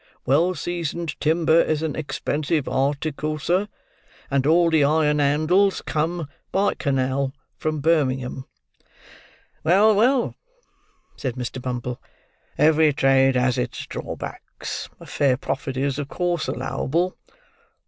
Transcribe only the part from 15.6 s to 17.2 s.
is, of course, allowable."